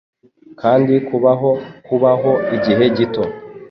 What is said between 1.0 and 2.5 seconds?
kubaho kubaho